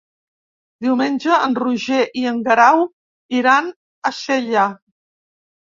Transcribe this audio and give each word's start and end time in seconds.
Diumenge 0.85 1.35
en 1.49 1.53
Roger 1.59 1.99
i 2.21 2.25
en 2.31 2.39
Guerau 2.49 2.81
iran 3.41 3.71
a 4.11 4.15
Sella. 4.23 4.65